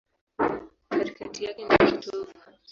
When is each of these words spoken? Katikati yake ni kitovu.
Katikati 0.89 1.45
yake 1.45 1.63
ni 1.65 1.91
kitovu. 1.91 2.33